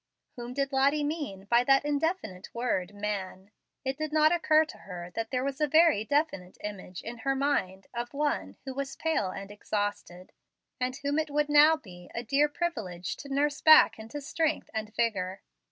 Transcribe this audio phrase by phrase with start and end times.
[0.35, 3.51] Whom did Lottie mean by that indefinite word "man"?
[3.85, 7.35] It did not occur to her that there was a very definite image in her
[7.35, 10.31] mind of one who was pale and exhausted,
[10.79, 14.91] and whom it would now be a dear privilege to nurse back into strength and
[14.95, 15.43] vigor.